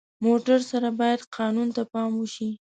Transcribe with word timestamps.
موټر 0.25 0.59
سره 0.71 0.89
باید 0.99 1.21
قانون 1.35 1.67
ته 1.75 1.83
پام 1.91 2.11
وشي. 2.17 2.49